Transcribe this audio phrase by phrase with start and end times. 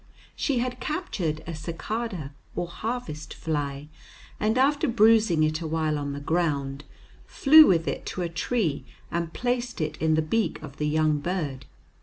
[0.35, 3.87] She had captured a cicada or harvest fly,
[4.39, 6.85] and, after bruising it awhile on the ground,
[7.27, 11.19] flew with it to a tree and placed it in the beak of the young
[11.19, 11.67] bird.